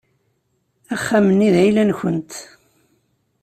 [0.93, 2.31] Axxam-nni d ayla-nwent.